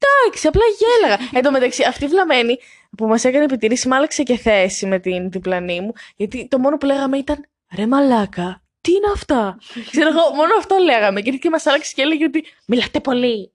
Εντάξει, 0.00 0.46
απλά 0.46 0.62
γέλαγα. 0.78 1.28
Εν 1.32 1.42
τω 1.42 1.50
μεταξύ, 1.50 1.84
αυτή 1.84 2.04
η 2.04 2.08
βλαμμένη 2.08 2.58
που 2.96 3.06
μας 3.06 3.24
έκανε 3.24 3.44
επιτηρήσει, 3.44 3.88
μ' 3.88 3.92
άλλαξε 3.92 4.22
και 4.22 4.36
θέση 4.36 4.86
με 4.86 4.98
την 4.98 5.30
διπλανή 5.30 5.80
μου. 5.80 5.92
Γιατί 6.16 6.48
το 6.48 6.58
μόνο 6.58 6.76
που 6.76 6.86
λέγαμε 6.86 7.16
ήταν 7.18 7.46
ρε 7.76 7.86
μαλάκα, 7.86 8.62
τι 8.80 8.92
είναι 8.92 9.10
αυτά; 9.14 9.58
Ξέρω 9.90 10.08
εγώ, 10.08 10.34
μόνο 10.34 10.54
αυτό 10.58 10.76
λέγαμε. 10.76 11.20
Και 11.20 11.30
και 11.30 11.50
μας 11.50 11.66
άλλαξε 11.66 11.92
και 11.94 12.02
έλεγε 12.02 12.24
ότι 12.24 12.44
μιλάτε 12.66 13.00
πολύ. 13.00 13.52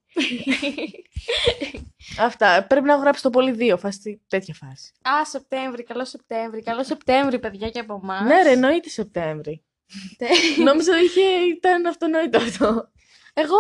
Αυτά. 2.20 2.66
Πρέπει 2.70 2.86
να 2.86 2.94
έχω 2.94 3.02
γράψει 3.02 3.22
το 3.22 3.30
πολύ 3.30 3.52
δύο, 3.52 3.78
φάση 3.78 4.22
τέτοια 4.28 4.54
φάση. 4.54 4.92
Α, 5.02 5.26
Σεπτέμβρη, 5.26 5.84
καλό 5.84 6.06
Σεπτέμβρη. 6.06 6.64
Καλό 6.64 6.84
Σεπτέμβρη, 6.84 7.40
παιδιά, 7.40 7.70
και 7.70 7.80
από 7.80 8.00
εμάς. 8.04 8.22
Ναι, 8.22 8.44
ρε, 8.44 8.52
εννοείται 8.52 8.90
Σεπτέμβρη. 8.90 9.64
Νόμιζα 10.66 11.02
είχε, 11.02 11.22
ήταν 11.56 11.86
αυτονόητο 11.86 12.38
αυτό. 12.38 12.90
Εγώ 13.38 13.58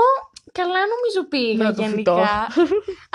καλά 0.51 0.79
νομίζω 0.93 1.27
πήγα 1.29 1.63
Να 1.63 1.73
το 1.73 1.81
γενικά. 1.81 1.97
φυτώ. 1.97 2.11
Α, 2.21 2.47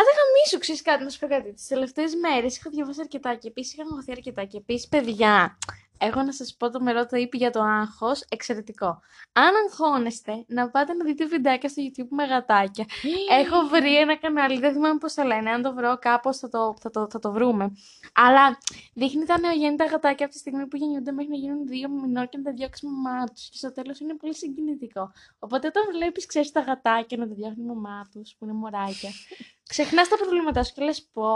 δεν 0.07 0.15
γαμίσω, 0.19 0.59
ξέρεις 0.59 0.83
κάτι, 0.83 1.05
να 1.05 1.11
σου 1.11 1.19
πω 1.19 1.27
κάτι. 1.27 1.53
Τις 1.53 1.67
τελευταίες 1.67 2.15
μέρες 2.15 2.57
είχα 2.57 2.71
διαβάσει 2.71 3.01
αρκετά 3.01 3.35
και 3.35 3.49
επίσης 3.49 3.73
είχα 3.73 3.83
αγχωθεί 3.83 4.11
αρκετά. 4.11 4.45
Και 4.45 4.57
επίσης, 4.57 4.89
παιδιά, 4.89 5.59
εγώ 6.03 6.23
να 6.23 6.33
σας 6.33 6.55
πω 6.57 6.71
το 6.71 6.81
μερό 6.81 7.07
το 7.07 7.17
είπε 7.17 7.37
για 7.37 7.51
το 7.51 7.61
άγχος, 7.61 8.25
εξαιρετικό. 8.29 9.01
Αν 9.33 9.53
αγχώνεστε, 9.65 10.45
να 10.47 10.71
πάτε 10.71 10.93
να 10.93 11.05
δείτε 11.05 11.27
βιντεάκια 11.27 11.69
στο 11.69 11.83
YouTube 11.83 12.09
με 12.09 12.25
γατάκια. 12.25 12.85
Έχω 13.31 13.67
βρει 13.69 13.97
ένα 13.97 14.17
κανάλι, 14.17 14.59
δεν 14.59 14.73
θυμάμαι 14.73 14.99
πώς 14.99 15.15
το 15.15 15.23
λένε. 15.23 15.51
Αν 15.51 15.63
το 15.63 15.75
βρω 15.75 15.99
κάπως 15.99 16.39
θα 16.39 16.49
το, 16.49 16.75
θα, 16.81 16.91
το, 16.91 17.07
θα 17.11 17.19
το 17.19 17.33
βρούμε. 17.33 17.73
Αλλά 18.15 18.59
δείχνει 18.95 19.25
τα 19.25 19.41
νεογέννητα 19.41 19.85
γατάκια 19.85 20.25
από 20.25 20.35
τη 20.35 20.41
στιγμή 20.41 20.67
που 20.67 20.77
γεννιούνται 20.77 21.13
μέχρι 21.13 21.31
να 21.31 21.37
γίνουν 21.37 21.67
δύο 21.67 21.89
μηνών 21.89 22.29
και 22.29 22.37
να 22.37 22.43
τα 22.43 22.53
διώξεις 22.53 22.83
η 22.83 22.87
μαμά 22.87 23.27
τους. 23.27 23.49
Και 23.49 23.57
στο 23.57 23.73
τέλος 23.73 24.01
είναι 24.01 24.15
πολύ 24.15 24.35
συγκινητικό. 24.35 25.13
Οπότε 25.39 25.67
όταν 25.67 25.83
βλέπεις, 25.93 26.27
ξέρεις 26.27 26.53
τα 26.53 26.61
γατάκια 26.61 27.17
να 27.17 27.29
τα 27.29 27.35
διώχνει 27.35 27.63
η 27.63 27.67
μαμά 27.67 28.09
τους, 28.13 28.35
που 28.39 28.45
είναι 28.45 28.55
μωράκια, 28.55 29.11
ξεχνάς 29.73 30.09
τα 30.09 30.17
προβλήματά 30.17 30.63
σου 30.63 30.73
και 30.75 30.85
λες 30.85 31.09
πω. 31.13 31.29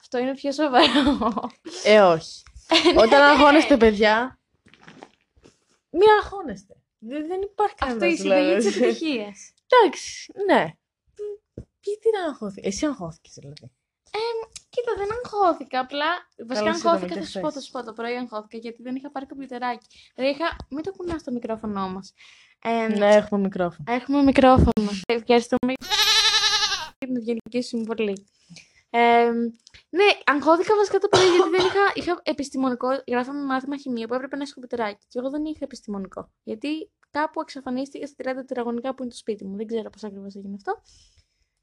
Αυτό 0.00 0.18
είναι 0.18 0.34
πιο 0.34 0.52
σοβαρό. 0.52 1.50
Ε, 1.84 2.00
όχι. 2.00 2.42
Όταν 2.96 3.22
αγχώνεστε, 3.22 3.76
παιδιά, 3.76 4.38
μην 5.90 6.08
αγχώνεστε. 6.20 6.74
Δεν, 6.98 7.26
δεν 7.26 7.40
υπάρχει 7.42 7.74
κανένας 7.74 8.02
Αυτό 8.02 8.14
η 8.14 8.16
συνταγή 8.16 8.56
της 8.56 8.76
επιτυχίας. 8.76 9.52
Εντάξει, 9.66 10.32
ναι. 10.46 10.72
Γιατί 11.80 12.08
να 12.18 12.28
αγχώθει. 12.30 12.60
Εσύ 12.64 12.86
αγχώθηκες, 12.86 13.34
δηλαδή. 13.40 13.70
Κοίτα, 14.68 14.92
δεν 14.96 15.08
αγχώθηκα. 15.24 15.80
Απλά. 15.80 16.06
Βασικά 16.46 16.54
Καλώς 16.54 16.76
ήρθαμε 16.76 16.94
αγχώθηκα, 16.94 17.14
και 17.14 17.20
θα 17.20 17.26
σου 17.30 17.40
πω, 17.40 17.48
χθες. 17.48 17.54
θα 17.54 17.60
σου 17.66 17.70
πω 17.72 17.84
το 17.84 17.92
πρωί 17.92 18.14
αγχώθηκα 18.14 18.58
γιατί 18.58 18.82
δεν 18.82 18.94
είχα 18.96 19.10
πάρει 19.10 19.26
κομπιουτεράκι. 19.26 19.86
Δηλαδή 20.14 20.34
είχα. 20.34 20.56
Μην 20.70 20.82
το 20.82 20.92
κουνάς 20.92 21.22
το 21.22 21.32
μικρόφωνο 21.32 21.88
μα. 21.88 22.00
Ε, 22.62 22.88
Ναι, 22.88 23.14
έχουμε 23.14 23.40
μικρόφωνο. 23.40 23.84
Έχουμε 23.86 24.22
μικρόφωνο. 24.22 24.90
Ευχαριστούμε 25.06 25.72
για 26.98 27.06
την 27.06 27.16
ευγενική 27.16 27.62
σου 27.62 27.68
συμβολή. 27.68 28.26
Ε, 28.90 29.30
ναι, 29.90 30.04
αγχώθηκα 30.24 30.76
βασικά 30.76 30.98
το 30.98 31.08
πρωί 31.08 31.26
γιατί 31.26 31.50
δεν 31.50 31.66
είχα, 31.66 31.92
είχα 31.94 32.20
επιστημονικό. 32.24 32.88
Γράφαμε 33.08 33.44
μάθημα 33.44 33.76
χημία 33.76 34.06
που 34.06 34.14
έπρεπε 34.14 34.36
να 34.36 34.42
έχει 34.42 34.52
κομπιτεράκι. 34.52 35.06
Και 35.08 35.18
εγώ 35.18 35.30
δεν 35.30 35.44
είχα 35.44 35.58
επιστημονικό. 35.60 36.30
Γιατί 36.42 36.90
κάπου 37.10 37.40
εξαφανίστηκε 37.40 38.06
στα 38.06 38.32
30 38.32 38.34
τετραγωνικά 38.36 38.94
που 38.94 39.02
είναι 39.02 39.10
το 39.10 39.16
σπίτι 39.16 39.44
μου. 39.44 39.56
Δεν 39.56 39.66
ξέρω 39.66 39.90
πώς 39.90 40.04
ακριβώς 40.04 40.34
έγινε 40.34 40.54
αυτό. 40.54 40.82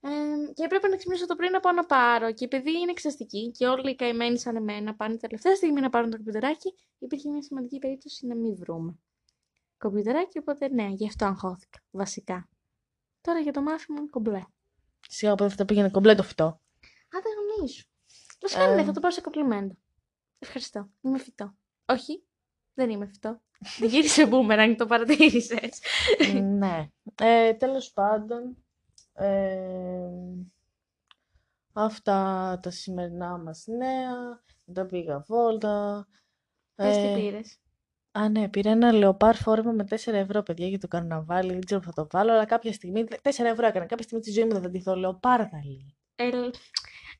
Ε, 0.06 0.52
και 0.54 0.64
έπρεπε 0.64 0.88
να 0.88 0.96
ξυπνήσω 0.96 1.26
το 1.26 1.36
πρωί 1.36 1.50
να 1.50 1.60
πάω 1.60 1.74
να 1.74 1.86
πάρω. 1.86 2.34
Και 2.34 2.46
επειδή 2.46 2.72
είναι 2.72 2.92
εξαστική 2.92 3.52
και 3.52 3.68
όλοι 3.68 3.90
οι 3.90 3.96
καημένοι 3.96 4.40
σαν 4.40 4.56
εμένα 4.56 4.96
πάνε 4.96 5.18
τελευταία 5.18 5.56
στιγμή 5.56 5.82
να 5.82 5.90
πάρουν 5.90 6.10
το 6.10 6.18
κομπιουτεράκι, 6.18 6.74
υπήρχε 6.98 7.30
μια 7.30 7.42
σημαντική 7.42 7.80
περίπτωση 7.80 8.28
να 8.28 8.36
μην 8.36 8.56
βρούμε 8.56 9.00
κομπιουτεράκι. 9.78 10.38
Οπότε 10.38 10.68
ναι, 10.70 10.88
γι' 10.90 11.08
αυτό 11.08 11.26
αγχώθηκα 11.26 11.80
βασικά. 11.92 12.50
Τώρα 13.22 13.40
για 13.40 13.52
το 13.52 13.62
μάθημα 13.62 14.00
είναι 14.00 14.10
κομπλέ. 14.10 14.44
Σιγά 15.08 15.32
από 15.32 15.50
θα 15.50 15.66
πήγαινε 15.66 15.90
κομπλέ 15.90 16.16
το 16.16 16.24
φυτό. 16.24 16.62
Α, 17.54 17.56
δεν 17.56 17.58
γνωρίζω. 17.58 17.84
Βασικά 18.42 18.62
Ε. 18.64 18.76
ναι, 18.76 18.84
θα 18.84 18.92
το 18.92 19.00
πάρω 19.00 19.14
σε 19.14 19.22
κομπλιμέντο. 19.22 19.76
Ευχαριστώ. 20.40 20.90
Είμαι 21.02 21.18
φυτό. 21.20 21.56
Όχι, 21.86 22.24
δεν 22.74 22.90
είμαι 22.90 23.06
φυτό. 23.06 23.42
Δεν 23.80 23.90
γύρισε 23.90 24.26
μπούμερανγκ, 24.26 24.76
το 24.78 24.86
παρατήρησες. 24.86 25.80
ναι. 26.44 26.88
Ε, 27.22 27.54
τέλος 27.54 27.92
πάντων, 27.92 28.58
ε, 29.14 30.10
αυτά 31.74 32.60
τα 32.62 32.70
σημερινά 32.70 33.38
μας 33.38 33.64
νέα. 33.68 34.44
Μετά 34.66 34.86
πήγα 34.86 35.20
βόλτα. 35.28 36.08
Πες 36.76 36.96
τι 36.96 37.02
Ε, 37.04 37.16
πήρες. 37.16 37.58
Α, 38.12 38.30
ναι, 38.30 38.50
πήρα 38.50 38.70
ένα 38.72 38.92
λεοπάρ 38.92 39.36
φόρεμα 39.36 39.72
με 39.72 39.84
4 39.84 40.14
ευρώ, 40.14 40.44
παιδιά, 40.44 40.68
για 40.68 40.80
το 40.80 40.88
καρναβάλι. 40.88 41.52
Δεν 41.52 41.66
ξέρω 41.66 41.80
που 41.80 41.86
θα 41.86 41.94
το 41.94 42.08
βάλω, 42.12 42.32
αλλά 42.32 42.46
κάποια 42.46 42.74
στιγμή. 42.74 43.04
4 43.22 43.46
ευρώ 43.46 43.66
έκανα. 43.68 43.86
Κάποια 43.86 44.04
στιγμή 44.04 44.24
τη 44.24 44.32
ζωή 44.32 44.44
μου 44.46 44.52
δεν 44.52 44.62
θα 44.62 44.70
ντυθώ 44.70 44.96
λεοπάρδαλη. 44.96 45.96
Ε, 46.16 46.30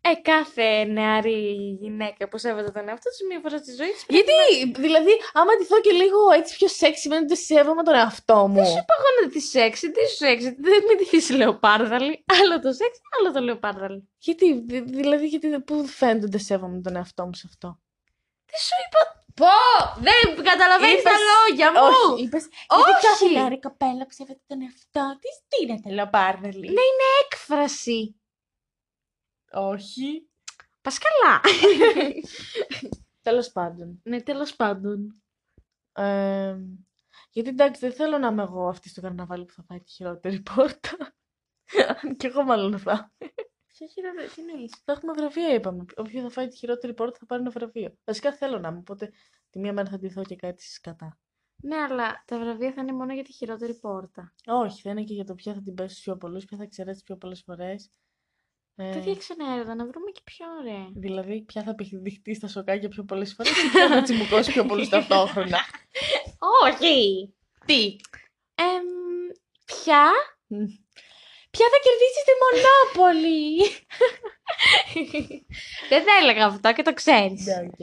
ε, 0.06 0.14
κάθε 0.22 0.84
νεαρή 0.84 1.78
γυναίκα 1.82 2.28
που 2.30 2.38
σέβεται 2.38 2.72
τον 2.72 2.90
εαυτό 2.90 3.10
της 3.10 3.20
μία 3.30 3.40
φορά 3.44 3.58
στη 3.58 3.72
ζωή 3.74 3.92
της. 3.92 4.06
Γιατί, 4.10 4.34
δηλαδή, 4.82 5.12
άμα 5.34 5.52
ντυθώ 5.58 5.80
και 5.82 5.92
λίγο 5.92 6.20
έτσι 6.38 6.56
πιο 6.58 6.68
σεξ, 6.68 7.00
σημαίνει 7.00 7.24
ότι 7.24 7.38
σέβομαι 7.38 7.84
τον 7.84 7.96
εαυτό 7.96 8.48
μου. 8.48 8.56
Δεν 8.56 8.66
σου 8.66 8.72
είπα 8.82 8.94
εγώ 9.00 9.10
να 9.26 9.30
τη 9.32 9.40
σεξι, 9.40 9.92
τι 9.92 10.08
σου 10.10 10.16
σεξι, 10.16 10.56
δεν 10.60 10.80
με 10.88 10.96
τη 11.10 11.34
λεοπάρδαλη. 11.34 12.24
Άλλο 12.42 12.60
το 12.60 12.72
σεξ, 12.72 13.00
άλλο 13.20 13.32
το 13.32 13.40
λεοπάρδαλη. 13.40 14.10
Γιατί, 14.18 14.60
δη- 14.68 14.90
δηλαδή, 15.00 15.28
γιατί, 15.28 15.60
πού 15.60 15.86
φαίνεται 15.88 16.26
ότι 16.26 16.40
σέβομαι 16.40 16.82
τον 16.82 16.96
εαυτό 16.96 17.26
μου 17.26 17.34
σε 17.34 17.46
αυτό; 17.52 17.80
Τι 18.46 18.58
σου 18.66 18.76
είπα; 18.88 19.02
Πω! 19.36 19.56
Δεν 20.08 20.44
καταλαβαίνεις 20.44 21.02
τα 21.04 21.10
Είπες- 21.10 21.28
λόγια 21.34 21.72
μου! 21.72 21.78
Όχι, 22.12 22.24
είπες, 22.24 22.44
γιατί 22.76 22.92
Όχι. 22.92 23.06
κάθε 23.08 23.40
νεαρή 23.40 23.60
κοπέλα 23.60 24.04
που 24.08 24.14
σέβεται 24.18 24.42
τον 24.48 24.60
εαυτό 24.62 25.06
της, 25.22 25.34
τι 25.48 25.58
είναι 25.64 25.96
λεοπάρδαλη; 25.96 26.68
Ναι, 26.78 26.84
είναι 26.90 27.08
έκφραση. 27.24 28.00
Όχι. 29.54 30.30
Πας 30.82 30.98
καλά. 30.98 31.42
Τέλος 33.22 33.52
πάντων. 33.52 34.00
ναι, 34.04 34.22
τέλος 34.22 34.56
πάντων. 34.56 35.22
Ε, 35.94 36.58
γιατί 37.32 37.50
εντάξει, 37.50 37.80
δεν 37.80 37.94
θέλω 37.94 38.18
να 38.18 38.28
είμαι 38.28 38.42
εγώ 38.44 38.68
αυτή 38.68 38.90
στο 38.90 39.02
καρναβάλι 39.02 39.46
που 39.46 39.54
θα 39.54 39.64
φάει 39.64 39.80
τη 39.80 39.92
χειρότερη 39.92 40.42
πόρτα. 40.42 41.16
Αν 42.04 42.16
και 42.16 42.28
εγώ 42.28 42.44
μάλλον 42.44 42.80
θα. 42.80 43.12
Ποια 43.68 43.88
χειρότερα, 43.88 44.28
τι 44.28 44.42
εννοείς; 44.42 44.72
Θα 44.86 44.92
έχουμε 44.92 45.14
βραβεία, 45.14 45.54
είπαμε. 45.54 45.86
Όποιο 45.96 46.22
θα 46.22 46.30
φάει 46.30 46.48
τη 46.48 46.56
χειρότερη 46.56 46.94
πόρτα 46.94 47.18
θα 47.20 47.26
πάρει 47.26 47.42
ένα 47.42 47.52
βραβείο. 47.52 47.98
Βασικά 48.04 48.34
θέλω 48.34 48.60
να 48.60 48.68
είμαι, 48.68 48.78
οπότε 48.78 49.12
τη 49.50 49.60
μία 49.60 49.74
μέρα 49.74 49.90
θα 49.90 49.98
ντυθώ 49.98 50.24
και 50.24 50.36
κάτι 50.36 50.64
σκατά. 50.64 51.18
Ναι, 51.56 51.76
αλλά 51.76 52.24
τα 52.28 52.40
βραβεία 52.40 52.74
θα 52.74 52.82
είναι 52.82 52.92
μόνο 52.92 53.14
για 53.14 53.24
τη 53.24 53.32
χειρότερη 53.32 53.74
πόρτα. 53.74 54.34
Όχι, 54.46 54.82
θα 54.82 54.90
είναι 54.90 55.04
και 55.04 55.14
για 55.14 55.26
το 55.26 55.36
ποια 55.36 55.54
θα 55.54 55.62
την 55.62 55.74
πέσει 55.74 56.02
πιο 56.02 56.18
πολλούς, 56.18 56.46
ποια 56.46 56.58
θα 56.58 56.64
εξαιρέσει 56.64 57.04
πιο 57.04 57.18
πολλές 57.18 57.42
φορές. 57.42 57.90
Ε, 58.76 58.92
Τέτοια 58.92 59.16
ξενέρωτα, 59.16 59.76
να 59.76 59.86
βρούμε 59.86 60.12
και 60.12 60.22
πιο 60.24 60.46
ωραία. 60.60 60.88
δηλαδή, 60.96 61.42
ποια 61.42 61.64
θα 61.64 61.70
επιδειχτεί 61.70 62.36
στα 62.36 62.48
σοκάκια 62.48 62.90
πιο 62.90 63.04
πολλές 63.04 63.34
φορές 63.34 63.64
ή 63.64 63.70
ποια 63.70 63.88
θα 63.88 64.02
τσιμπουκώσει 64.04 64.52
πιο 64.52 64.66
πολλούς 64.66 64.88
ταυτόχρονα; 64.88 65.58
Όχι! 66.64 67.34
Τι; 67.66 67.96
Εμ, 68.56 68.86
ποια 69.66 70.12
Ποια 71.52 71.66
θα 71.72 71.80
κερδίσει 71.84 72.24
τη 72.28 72.34
Μονόπολη. 72.42 73.62
Δεν 75.90 76.04
θα 76.04 76.12
έλεγα 76.22 76.46
αυτό 76.46 76.74
και 76.74 76.82
το 76.82 76.94
ξέρεις. 76.94 77.46
Ναι, 77.46 77.68
οκ. 77.68 77.80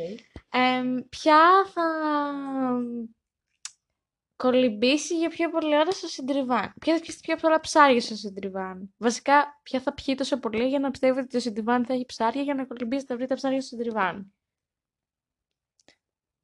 Εμ, 0.51 0.95
ποια 1.09 1.41
θα 1.75 1.87
κολυμπήσει 4.43 5.17
για 5.17 5.29
πιο 5.29 5.51
πολλή 5.51 5.77
ώρα 5.77 5.91
στο 5.91 6.07
συντριβάν. 6.09 6.73
Ποια 6.81 6.95
θα 6.95 7.01
πιει 7.01 7.17
πιο 7.23 7.37
πολλά 7.37 7.61
ψάρια 7.61 8.01
στο 8.01 8.15
συντριβάν; 8.15 8.95
Βασικά, 8.97 9.61
ποια 9.63 9.81
θα 9.81 9.95
πιει 9.95 10.15
τόσο 10.15 10.39
πολύ 10.39 10.69
για 10.69 10.79
να 10.79 10.91
πιστεύει 10.91 11.19
ότι 11.19 11.29
το 11.29 11.41
συντριβάν 11.41 11.85
θα 11.85 11.93
έχει 11.93 12.05
ψάρια 12.07 12.43
για 12.43 12.55
να 12.55 12.65
κολυμπήσει 12.65 13.07
τα 13.07 13.17
βρει 13.17 13.27
τα 13.27 13.35
ψάρια 13.35 13.61
στο 13.61 13.77
συντριβάν; 13.77 14.33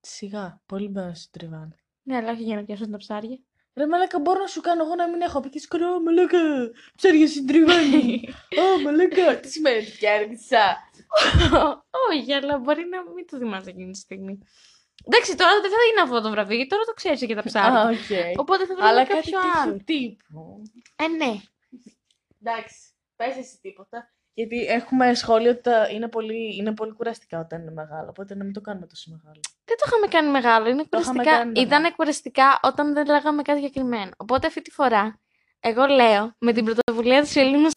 Σιγά, 0.01 0.61
πολύ 0.67 0.89
μπαίνω 0.89 1.15
στο 1.15 1.31
τριβάν. 1.31 1.77
Ναι, 2.03 2.17
αλλά 2.17 2.31
όχι 2.31 2.43
για 2.43 2.57
να 2.57 2.65
πιάσουν 2.65 2.91
τα 2.91 2.97
ψάρια. 2.97 3.39
Ρε 3.75 3.87
μαλάκα, 3.87 4.19
μπορώ 4.19 4.41
να 4.41 4.47
σου 4.47 4.61
κάνω 4.61 4.85
εγώ 4.85 4.95
να 4.95 5.09
μην 5.09 5.21
έχω. 5.21 5.41
Πει 5.41 5.49
και 5.49 5.59
σκορό, 5.59 6.01
μαλάκα, 6.01 6.39
ψάρια 6.97 7.29
συντριβάνι. 7.29 8.29
Ω, 8.61 8.81
μαλάκα, 8.83 9.41
τι 9.41 9.49
σημαίνει 9.49 9.77
ότι 9.77 9.97
κέρδισα. 9.99 10.77
όχι, 12.11 12.33
αλλά 12.33 12.59
μπορεί 12.59 12.85
να 12.91 13.13
μην 13.13 13.27
το 13.27 13.37
θυμάσαι 13.37 13.71
εκείνη 13.71 13.91
τη 13.91 13.99
στιγμή. 13.99 14.39
Εντάξει, 15.09 15.35
τώρα 15.37 15.51
δεν 15.61 15.71
θα 15.71 15.77
είναι 15.91 16.01
αυτό 16.03 16.21
το 16.21 16.31
βραβείο, 16.31 16.67
τώρα 16.67 16.83
το 16.85 16.93
ξέρεις 16.93 17.23
για 17.23 17.37
τα 17.37 17.43
ψάρια. 17.43 17.81
Α, 17.81 17.89
οκ. 17.91 18.39
Οπότε 18.39 18.67
θα 18.67 18.75
βρούμε 18.75 18.89
Αλλά 18.89 19.05
κάτι 19.05 19.31
κάποιο 19.31 19.39
άλλο. 19.61 19.73
τέτοιου 19.73 19.85
τύπου. 19.85 20.63
Ε, 20.97 21.07
ναι. 21.09 21.41
Εντάξει, 22.43 22.79
πες 23.17 23.37
εσύ 23.37 23.59
τίποτα. 23.61 24.11
Γιατί 24.35 24.65
έχουμε 24.65 25.15
σχόλιο 25.15 25.51
ότι 25.51 25.61
τα- 25.61 25.89
είναι 25.89 26.09
πολύ, 26.09 26.57
είναι 26.57 26.75
πολύ 26.75 26.93
κουραστικά 26.93 27.39
όταν 27.41 27.61
είναι 27.61 27.71
μεγάλο. 27.71 28.09
Οπότε 28.09 28.35
να 28.35 28.45
μην 28.45 28.53
το 28.53 28.61
κάνουμε 28.61 28.87
τόσο 28.87 29.11
μεγάλο. 29.11 29.41
Δεν 29.65 29.77
το 29.77 29.85
είχαμε 29.87 30.07
κάνει 30.07 30.31
μεγάλο. 30.31 30.69
Είναι 30.69 30.85
Το 30.89 30.99
είχαμε 30.99 31.19
κουραστικά. 31.19 31.39
κάνει 31.39 31.51
μεγάλο. 31.61 31.67
Ήταν 31.81 31.95
κουραστικά 31.97 32.61
όταν 32.63 32.95
δεν 32.95 33.07
λέγαμε 33.07 33.43
κάτι 33.43 33.59
συγκεκριμένο. 33.59 34.11
Οπότε 34.17 34.47
αυτή 34.47 34.63
τη 34.63 34.71
φορά, 34.71 35.21
εγώ 35.61 35.87
λέω 35.87 36.35
με 36.39 36.53
την 36.53 36.65
πρωτοβουλία 36.65 37.21
της 37.23 37.37
Ελίνα 37.37 37.71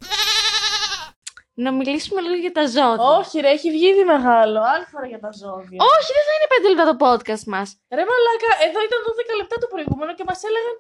να 1.66 1.72
μιλήσουμε 1.78 2.20
λίγο 2.22 2.36
για 2.46 2.52
τα 2.58 2.66
ζώδια. 2.76 3.06
Όχι, 3.18 3.40
ρε, 3.40 3.50
έχει 3.58 3.70
βγει 3.76 3.88
ήδη 3.94 4.04
μεγάλο. 4.04 4.60
Άλλη 4.74 4.86
φορά 4.92 5.06
για 5.14 5.20
τα 5.26 5.32
ζώδια. 5.42 5.80
Όχι, 5.96 6.10
δεν 6.18 6.24
θα 6.28 6.34
είναι 6.36 6.48
πέντε 6.54 6.68
λεπτά 6.72 6.86
το 6.92 6.96
podcast 7.06 7.44
μας. 7.54 7.68
Ρε 7.98 8.04
μαλάκα, 8.10 8.52
εδώ 8.68 8.80
ήταν 8.88 9.00
12 9.08 9.36
λεπτά 9.42 9.56
το 9.64 9.68
προηγούμενο 9.74 10.12
και 10.18 10.24
μας 10.28 10.40
έλεγαν 10.48 10.76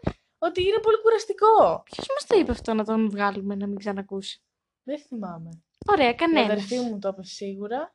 ότι 0.47 0.59
είναι 0.67 0.79
πολύ 0.85 0.99
κουραστικό. 1.03 1.55
Ποιος 1.89 2.07
μας 2.13 2.23
το 2.27 2.33
είπε 2.39 2.51
αυτό 2.51 2.73
να 2.73 2.83
τον 2.89 3.09
βγάλουμε 3.09 3.55
να 3.55 3.67
μην 3.67 3.77
ξανακούσει; 3.77 4.43
Δεν 4.83 4.99
θυμάμαι. 5.07 5.49
Ωραία, 5.91 6.09
Η 6.09 6.15
κανένας. 6.15 6.43
αδερφή 6.51 6.77
μου 6.79 6.99
το 6.99 7.07
είπε 7.11 7.23
σίγουρα. 7.23 7.93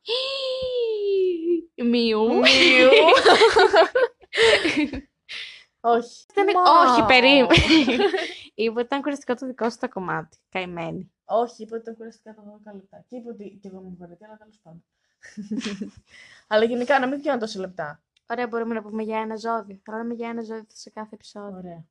Μιου. 1.77 2.25
Μιου. 2.35 2.91
Όχι. 5.87 6.25
Ήταν- 6.31 6.47
Μάου. 6.55 6.91
Όχι, 6.93 7.05
περίμενε. 7.07 7.55
Είπε 8.55 8.71
ότι 8.71 8.81
ήταν 8.81 9.03
κουραστικό 9.03 9.35
το 9.35 9.47
δικό 9.47 9.71
σου 9.71 9.77
το 9.81 9.89
κομμάτι. 9.89 10.37
Καημένη. 10.49 11.13
Όχι, 11.25 11.63
είπε 11.63 11.75
ότι 11.75 11.83
ήταν 11.83 11.97
κουραστικά 11.97 12.35
τα 12.35 12.43
12 12.71 12.75
λεπτά. 12.75 13.05
Και 13.09 13.17
είπε 13.17 13.29
ότι 13.29 13.59
και 13.63 13.69
εγώ 13.69 13.81
μου 13.81 13.97
βαρετή, 13.99 14.25
αλλά 14.25 14.37
τέλος 14.37 14.61
πάντων. 14.63 14.85
αλλά 16.49 16.65
γενικά 16.65 16.99
να 16.99 17.07
μην 17.07 17.21
πιάνω 17.21 17.39
τόσα 17.39 17.61
λεπτά. 17.61 18.03
Ωραία, 18.27 18.47
μπορούμε 18.47 18.75
να 18.75 18.83
πούμε 18.83 19.03
για 19.03 19.19
ένα 19.19 19.37
ζώδιο. 19.37 19.81
Θα 19.85 19.97
λέμε 19.97 20.15
για 20.15 20.29
ένα 20.29 20.43
ζώδιο 20.43 20.65
σε 20.73 20.91
κάθε 20.91 21.15
επεισόδιο. 21.15 21.57
Ωραία. 21.57 21.85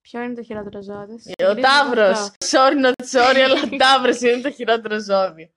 Ποιο 0.00 0.20
είναι 0.22 0.34
το 0.34 0.42
χειρότερο 0.42 0.82
ζώδιο; 0.82 1.14
Ο 1.14 1.18
Συγκρίνουμε 1.18 1.60
Ταύρος. 1.60 2.18
αυτό. 2.18 2.46
Sorry, 2.50 2.84
not 2.84 3.04
sorry, 3.10 3.38
αλλά 3.38 3.60
ο 3.62 3.76
Ταύρος 3.84 4.20
είναι 4.20 4.40
το 4.40 4.50
χειρότερο 4.50 5.00
ζώδιο. 5.00 5.50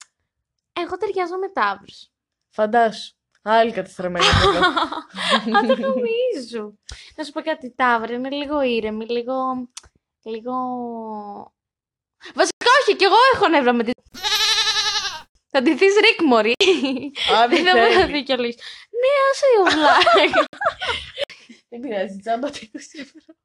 Εγώ 0.73 0.97
ταιριάζω 0.97 1.37
με 1.37 1.49
ταύρους. 1.49 2.07
Φαντάσου. 2.49 3.15
Άλλη 3.47 3.71
κατεστραμμένη. 3.71 4.25
Αν 5.55 5.67
το 5.67 5.75
νομίζω. 5.75 6.73
Να 7.15 7.23
σου 7.23 7.31
πω 7.31 7.41
κάτι, 7.41 7.73
ταύροι 7.75 8.13
είναι 8.13 8.29
λίγο 8.29 8.61
ήρεμοι, 8.61 9.05
λίγο... 9.05 9.33
Λίγο... 10.23 10.53
Βασικά 12.33 12.69
όχι, 12.81 12.95
κι 12.95 13.03
εγώ 13.03 13.15
έχω 13.33 13.47
νεύρα 13.47 13.73
με 13.73 13.83
τη... 13.83 13.91
Θα 15.49 15.61
ντυθείς 15.61 15.93
Ρικ, 15.95 16.21
μωρή. 16.21 16.53
Αν 17.41 17.49
Δεν 17.49 17.63
δεν 17.63 17.73
θα 17.73 17.79
μου 17.79 17.85
το 17.87 17.91
θέλεις. 17.93 18.11
δικαιολογείς. 18.11 18.55
Ναι, 18.89 19.11
άσε 19.31 19.45
η 19.55 19.59
οβλάκα. 19.59 20.45
Δεν 21.69 21.79
πειράζει, 21.79 22.17
τζάμπα 22.19 22.49
το 22.49 22.59
20 22.61 22.65
ευρώ. 22.93 23.35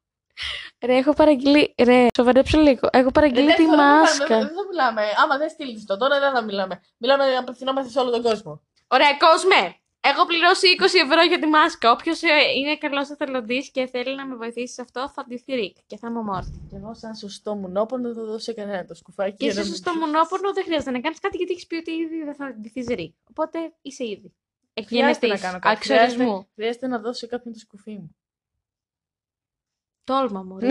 Ρε, 0.85 0.97
έχω 0.97 1.13
παραγγείλει... 1.13 1.73
Ρε, 1.83 2.07
σοβαρέψω 2.17 2.59
λίγο. 2.59 2.87
Έχω 2.91 3.11
παραγγείλει 3.11 3.45
Δεν 3.45 3.55
τη 3.55 3.61
θέλω, 3.63 3.75
δεν 3.75 3.79
θα- 3.85 3.93
μάσκα. 3.99 4.25
Δεν 4.27 4.47
θα 4.47 4.65
μιλάμε. 4.69 5.01
Άμα 5.23 5.37
δεν 5.37 5.49
στείλεις 5.49 5.85
το 5.85 5.97
τώρα, 5.97 6.19
δεν 6.19 6.31
θα 6.33 6.41
μιλάμε. 6.43 6.81
Μιλάμε, 6.97 7.35
απευθυνόμαστε 7.35 7.91
σε 7.91 7.99
όλο 7.99 8.09
τον 8.11 8.21
κόσμο. 8.21 8.61
Ωραία, 8.87 9.17
κόσμε! 9.17 9.75
Έχω 10.03 10.25
πληρώσει 10.25 10.67
20 10.79 10.83
ευρώ 11.05 11.21
για 11.23 11.39
τη 11.39 11.47
μάσκα. 11.47 11.91
Όποιος 11.91 12.21
είναι 12.57 12.77
καλός 12.77 13.09
εθελοντής 13.09 13.71
και 13.71 13.85
θέλει 13.87 14.15
να 14.15 14.25
με 14.25 14.35
βοηθήσει 14.35 14.73
σε 14.73 14.81
αυτό, 14.81 15.09
θα 15.09 15.25
ντυθεί 15.27 15.53
Ρικ 15.53 15.77
και 15.87 15.97
θα 15.97 16.07
είμαι 16.07 16.19
ομόρφη. 16.19 16.61
Και 16.69 16.75
εγώ, 16.75 16.93
σαν 16.93 17.15
σωστό 17.15 17.55
μουνόπονο, 17.55 18.03
δεν 18.07 18.15
θα 18.15 18.23
δώσω 18.23 18.39
σε 18.39 18.53
κανένα 18.53 18.85
το 18.85 18.93
σκουφάκι. 18.93 19.35
Και 19.37 19.45
για 19.45 19.53
να 19.53 19.59
εσύ 19.59 19.69
μην 19.69 19.77
στο 19.79 19.91
πει. 19.91 19.97
μονόπορνο 19.97 20.53
δεν 20.53 20.63
χρειάζεται 20.63 20.91
να 20.91 20.99
κάνεις 20.99 21.19
κάτι 21.19 21.37
γιατί 21.37 21.51
έχεις 21.51 21.67
πει 21.67 21.75
ότι 21.75 21.91
ήδη 21.91 22.23
δεν 22.23 22.35
θα 22.35 22.53
ντυθεί 22.59 22.93
Ρικ. 22.93 23.15
Οπότε 23.29 23.73
είσαι 23.81 24.03
ήδη. 24.07 24.33
Χρειάζεται 24.85 25.27
να 25.27 25.33
Εκγενετή. 25.33 25.41
κάνω 25.41 25.59
κάτι. 25.59 25.75
Αξιορισμού. 25.75 26.47
Χρειάζεται 26.55 26.87
να 26.87 26.99
δώσω 26.99 27.13
σε 27.19 27.25
κάποιον 27.27 27.53
το 27.53 27.59
σκουφί 27.59 27.91
μου. 27.91 28.15
Τόλμα, 30.03 30.43
μωρή. 30.43 30.69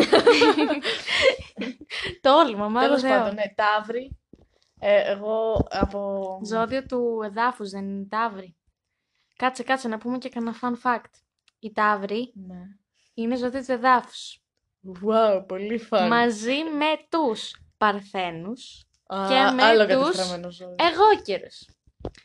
Τόλμα, 2.20 2.68
μα 2.68 2.80
Τέλος 2.80 3.02
εγώ 3.02 3.12
πάντων, 3.12 3.24
Θεό. 3.24 3.32
ναι, 3.34 3.54
ταύρι. 3.54 4.18
Ε, 4.78 5.10
εγώ 5.12 5.66
από. 5.70 6.40
Ζώδιο 6.44 6.86
του 6.86 7.20
εδάφους 7.24 7.70
δεν 7.70 7.88
είναι 7.88 8.06
ταύρι. 8.08 8.54
Κάτσε, 9.40 9.62
κάτσε 9.62 9.88
να 9.88 9.98
πούμε 9.98 10.18
και 10.18 10.28
κανένα 10.28 10.56
fun 10.62 10.72
fact. 10.82 11.10
Η 11.58 11.72
ταύρη 11.72 12.32
Ναι. 12.34 12.58
είναι 13.14 13.36
ζώδιο 13.36 13.64
του 13.64 13.72
εδάφου. 13.72 14.10
Wow, 15.04 15.44
πολύ 15.48 15.78
φαν. 15.78 16.08
Μαζί 16.08 16.56
με 16.78 16.86
τους 17.08 17.54
παρθένους 17.78 18.84
Α, 19.06 19.26
και 19.28 19.54
με 19.54 19.62
άλλο 19.62 19.86
τους 19.86 19.94
κατεστραμμένο 19.96 20.50
ζώδιο. 20.50 20.76
εγώκερους. 20.78 21.68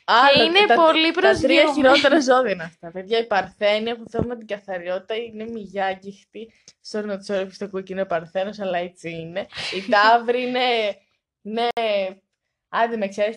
Άλλο, 0.05 0.43
είναι 0.43 0.65
τα- 0.65 0.75
πολύ 0.75 1.11
Τα 1.11 1.21
τρία 1.21 1.31
προσγειωμένα. 1.31 1.73
χειρότερα 1.73 2.19
ζώδια 2.21 2.51
είναι 2.51 2.63
αυτά. 2.63 2.91
Παιδιά, 2.91 3.17
η 3.19 3.27
παρθένια 3.27 3.95
που 3.97 4.09
θέλουμε 4.09 4.37
την 4.37 4.47
καθαριότητα 4.47 5.15
είναι 5.15 5.43
μηγιάγκυχτη. 5.43 6.51
Sorry 6.91 7.03
να 7.05 7.17
του 7.17 7.25
όρεξη 7.29 7.59
το 7.59 7.69
κουκκί 7.69 7.91
είναι 7.91 8.05
παρθένος, 8.05 8.59
αλλά 8.59 8.77
έτσι 8.77 9.09
είναι. 9.11 9.47
Η 9.75 9.89
ταύρη 9.93 10.41
είναι. 10.41 10.97
Ναι. 11.41 11.67
Άντε 12.69 12.97
με 12.97 13.07
ξέρεις. 13.07 13.35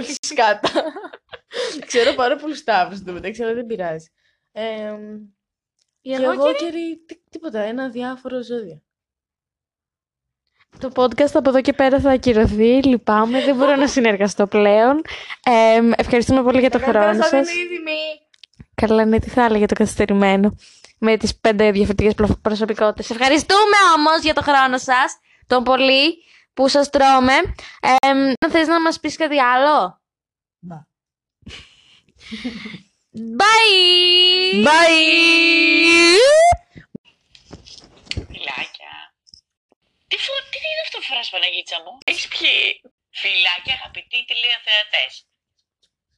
Σκάτα. 0.26 0.70
Ξέρω 1.86 2.14
πάρα 2.14 2.36
πολλούς 2.36 2.64
ταύρου 2.64 2.94
εδώ 2.94 3.12
μεταξύ, 3.12 3.42
αλλά 3.42 3.54
δεν 3.54 3.66
πειράζει. 3.66 4.06
Ε, 4.52 4.94
Οι 6.00 6.10
και 6.10 6.22
εγώ 6.22 6.32
εγώκεροι 6.32 7.04
και 7.06 7.18
τίποτα, 7.30 7.60
ένα 7.60 7.88
διάφορο 7.88 8.42
ζώδιο. 8.42 8.80
Το 10.78 10.90
podcast 10.94 11.30
από 11.34 11.48
εδώ 11.48 11.60
και 11.60 11.72
πέρα 11.72 12.00
θα 12.00 12.10
ακυρωθεί. 12.10 12.82
Λυπάμαι, 12.82 13.44
δεν 13.44 13.56
μπορώ 13.56 13.76
να 13.76 13.86
συνεργαστώ 13.86 14.46
πλέον. 14.46 15.02
Ε, 15.44 15.80
ευχαριστούμε 15.96 16.42
πολύ 16.42 16.60
για 16.60 16.70
το 16.70 16.78
χρόνο 16.78 17.22
σας. 17.22 17.48
Καλά, 18.74 19.04
ναι, 19.04 19.18
τι 19.18 19.28
θα 19.28 19.44
έλεγε 19.44 19.66
το 19.66 19.74
καθυστερημένο. 19.74 20.56
Με 20.98 21.16
τις 21.16 21.38
πέντε 21.38 21.70
διαφορετικές 21.70 22.36
προσωπικότητες. 22.42 23.10
Ευχαριστούμε 23.10 23.76
όμως 23.96 24.22
για 24.22 24.34
το 24.34 24.42
χρόνο 24.42 24.78
σας. 24.78 25.18
Τον 25.46 25.62
πολύ 25.62 26.16
που 26.54 26.68
σας 26.68 26.90
τρώμε. 26.90 27.32
Ε, 27.80 28.08
αν 28.08 28.50
θες 28.50 28.66
να 28.66 28.80
μας 28.80 29.00
πεις 29.00 29.16
κάτι 29.16 29.40
άλλο; 29.40 30.00
Μπα. 30.58 30.76
Bye! 33.40 34.64
Bye! 34.66 36.18
Φιλάκια. 38.30 38.94
Τι, 40.08 40.16
φο... 40.16 40.32
τι 40.50 40.58
είναι 40.58 40.82
αυτό 40.84 40.98
που 40.98 41.04
φοράς 41.04 41.30
Παναγίτσα 41.30 41.82
μου; 41.82 41.98
Έχεις 42.04 42.28
πιει. 42.28 42.80
Φιλάκια 43.10 43.74
αγαπητοί 43.74 44.24
τηλεοθεατές. 44.24 45.26